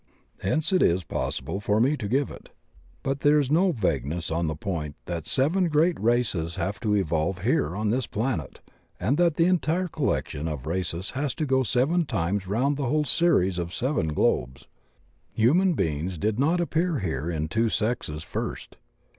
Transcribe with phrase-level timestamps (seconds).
[0.39, 2.49] Hence it is impossible for me to give it.
[3.03, 6.95] But there is no vague ness on the point that seven great races have to
[6.95, 8.61] evolve here on this planet,
[8.99, 13.05] and that the entire collection of races has to go seven times round the whole
[13.05, 14.67] series of seven globes.
[15.35, 18.77] Human beings did not appear here in two sexes first.